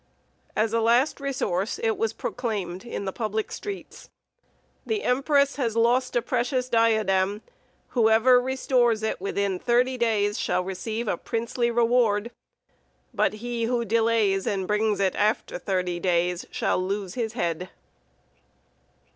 As 0.55 0.73
a 0.73 0.81
last 0.81 1.19
resource 1.19 1.77
it 1.83 1.95
was 1.95 2.11
proclaimed 2.11 2.83
in 2.83 3.05
the 3.05 3.13
public 3.13 3.51
streets: 3.51 4.09
"The 4.83 5.03
empress 5.03 5.57
has 5.57 5.75
lost 5.77 6.15
a 6.15 6.23
precious 6.23 6.69
diadem. 6.69 7.43
Whoever 7.89 8.41
restores 8.41 9.03
it 9.03 9.21
within 9.21 9.59
thirty 9.59 9.99
days 9.99 10.39
shall 10.39 10.63
receive 10.63 11.07
a 11.07 11.17
princely 11.17 11.69
reward. 11.69 12.31
But 13.13 13.33
he 13.45 13.65
who 13.65 13.85
delays, 13.85 14.47
and 14.47 14.67
brings 14.67 14.99
it 14.99 15.15
after 15.15 15.59
thirty 15.59 15.99
days, 15.99 16.47
shall 16.49 16.79
lose 16.83 17.13
his 17.13 17.33
head." 17.33 17.69